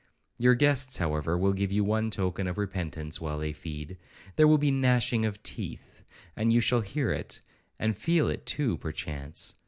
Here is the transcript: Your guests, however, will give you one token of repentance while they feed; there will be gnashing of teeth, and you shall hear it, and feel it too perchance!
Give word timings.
Your 0.39 0.55
guests, 0.55 0.97
however, 0.97 1.37
will 1.37 1.53
give 1.53 1.71
you 1.71 1.83
one 1.83 2.09
token 2.09 2.47
of 2.47 2.57
repentance 2.57 3.21
while 3.21 3.37
they 3.37 3.53
feed; 3.53 3.99
there 4.35 4.47
will 4.47 4.57
be 4.57 4.71
gnashing 4.71 5.25
of 5.25 5.43
teeth, 5.43 6.01
and 6.35 6.51
you 6.51 6.59
shall 6.59 6.81
hear 6.81 7.11
it, 7.11 7.39
and 7.77 7.95
feel 7.95 8.27
it 8.27 8.47
too 8.47 8.77
perchance! 8.77 9.53